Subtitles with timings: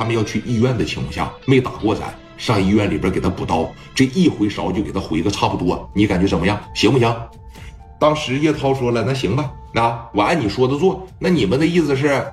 [0.00, 6.58] 他们要去医院的情况下没打过咱，上医院里边给他补刀，这一回勺就给他回个差不多，你感觉怎么样？
[6.74, 7.14] 行不行？
[7.98, 11.06] 当时叶涛说了，那行吧，那我按你说的做。
[11.18, 12.24] 那你们的意思是，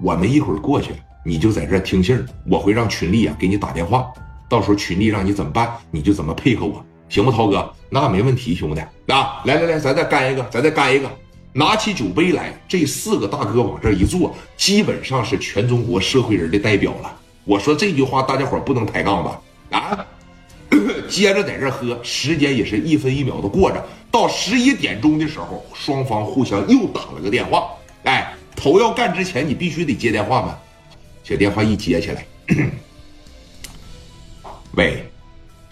[0.00, 0.90] 我们一会儿过去，
[1.24, 4.08] 你就在这听信儿，我会让群力啊给你打电话，
[4.48, 7.30] 到时候群力让你怎么办，你就怎么配合我，行不？
[7.30, 8.82] 涛哥，那没问题，兄弟。
[9.06, 11.08] 那，来来来，咱再干一个，咱再干一个。
[11.54, 17.14] 拿起酒杯来，这四个大哥往这一坐，基本上是全中国社会人的代表了。
[17.44, 19.40] 我说这句话，大家伙不能抬杠吧？
[19.70, 20.06] 啊，
[21.10, 23.84] 接着在这喝，时间也是一分一秒的过着。
[24.10, 27.68] 到十一点钟的时候，双方互相又打了个电话。
[28.04, 30.58] 哎，头要干之前，你必须得接电话嘛。
[31.22, 32.26] 这电话一接起来，
[34.72, 35.04] 喂，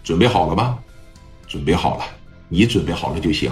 [0.04, 0.78] 准备好了吗？
[1.48, 2.04] 准备好了，
[2.48, 3.50] 你准备好了就行。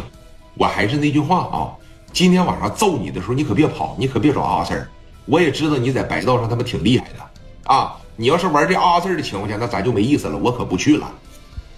[0.54, 1.72] 我还是那句话啊。
[2.12, 4.88] 今天晚上揍你的时候，你可别跑，你可别找阿四
[5.26, 7.96] 我也知道你在白道上他妈挺厉害的啊！
[8.16, 11.08] 你要是玩这阿四的情况下，那咱就没意思了，我可不去了。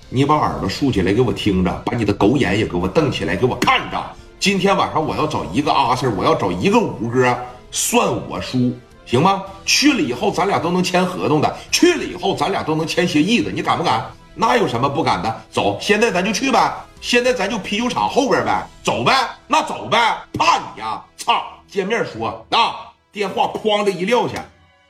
[0.08, 4.02] 你把耳朵竖起来给我听着，把你的狗眼也给我瞪起来给我看着。
[4.38, 7.36] 今天晚上我要找一个阿四我要找一个五哥，
[7.70, 8.72] 算我输，
[9.04, 9.42] 行吗？
[9.66, 14.02] 去了以后咱俩都能签合同的，去了以后咱俩都能签协议的，你敢不敢？
[14.34, 15.42] 那有什么不敢的？
[15.50, 16.72] 走，现在咱就去呗。
[17.00, 19.12] 现在咱就啤酒厂后边呗，走呗，
[19.48, 21.02] 那走呗，怕你呀？
[21.16, 21.42] 操！
[21.66, 24.44] 见面说啊，电话哐的一撂下，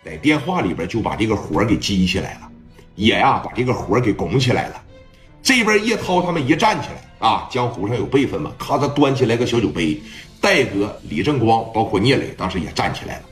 [0.04, 2.48] 在电话里边就把这个活给激起来了，
[2.96, 4.82] 也呀把这个活给拱起来了。
[5.42, 10.00] 这边叶涛他们一站起来啊，江湖上有辈分嘛，咔嚓端起来个小酒杯。
[10.40, 13.22] 戴哥、李正光，包括聂磊，当时也站起来了。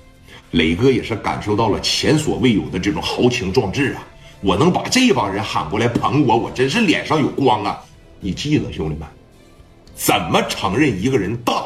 [0.53, 4.07] 磊哥也是感受到了前所未有的这种豪情壮志啊！
[4.41, 7.83] 我能把这帮人喊过来捧我，我真是脸上有光啊！
[8.21, 9.09] 你记得兄弟们，
[9.95, 11.65] 怎么承认一个人大？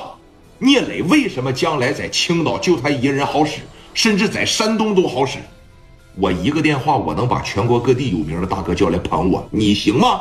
[0.58, 3.60] 聂磊为什么将来在青岛就他一个人好使，
[3.94, 5.38] 甚至在山东都好使？
[6.14, 10.20] 我一个电话，我能把全国各地有名的大哥叫来捧我，你行吗？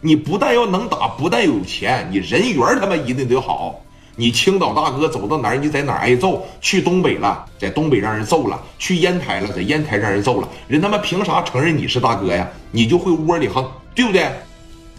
[0.00, 3.80] 你不但要能打，不但有钱，你人缘他妈一定得好。
[4.16, 6.44] 你青岛大哥走到哪儿，你在哪儿挨揍？
[6.60, 10.48] 去东北了，在东北让人揍了；去烟台了，在烟台让人揍了。
[10.68, 12.46] 人他妈凭啥承认你是大哥呀？
[12.72, 14.28] 你就会窝里横，对不对？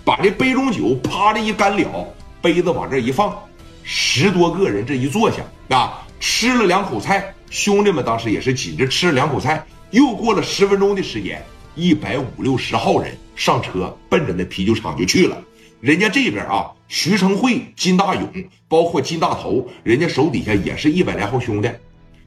[0.05, 2.07] 把这杯中酒啪的一干了，
[2.41, 3.37] 杯子往这一放，
[3.83, 5.37] 十多个人这一坐下
[5.69, 9.65] 啊，吃了两口菜，兄弟们当时也是紧着吃了两口菜。
[9.91, 11.41] 又过了十分钟的时间，
[11.75, 15.41] 一百五六十号人上车，奔着那啤酒厂就去了。
[15.79, 18.29] 人家这边啊，徐成会、金大勇，
[18.67, 21.69] 包括金大头，人家手底下也是一百来号兄弟，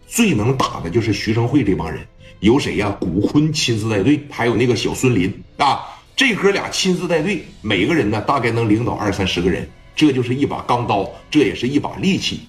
[0.06, 2.06] 最能打的就是徐成会这帮人，
[2.40, 2.96] 有谁呀？
[3.00, 5.80] 古坤亲自带队，还有那个小孙林啊。
[6.16, 12.40] 这哥俩亲自带队，每个人呢大概能领导二三十个人，这就是一把钢刀，这也是一把利器。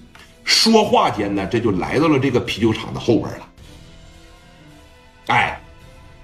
[0.42, 3.48] 说话间呢，这就来到了这个啤酒厂的后边了。
[5.26, 5.60] 哎，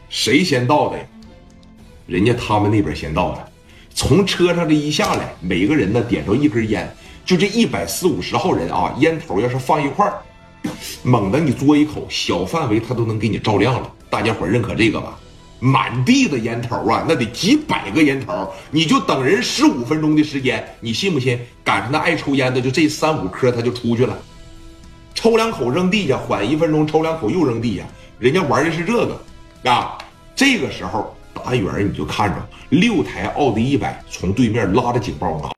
[0.09, 0.99] 谁先到的？
[2.07, 3.53] 人家他们那边先到的。
[3.95, 6.91] 从车上这一下来，每个人呢点着一根烟，
[7.27, 10.23] 就这一百四五十号人啊，烟头要是放一块儿，
[11.03, 13.93] 猛的你嘬一口，小范围他都能给你照亮了。
[14.09, 15.21] 大家伙认可这个吧？
[15.61, 21.39] 满地的烟头啊，那得几百个烟头，你就等人十五分钟的时间，你信不信？
[21.63, 24.19] 赶上那爱抽烟的，就这三五颗他就出去了，
[25.15, 27.85] 抽两口扔地下，缓一分钟，抽两口又扔地下，
[28.19, 29.21] 人家玩的是这个
[29.71, 29.97] 啊。
[30.37, 32.37] 这个时候打远你就看着
[32.71, 35.49] 六台奥迪一百从对面拉着警报呢。